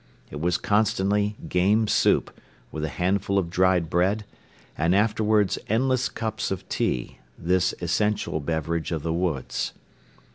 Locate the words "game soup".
1.47-2.35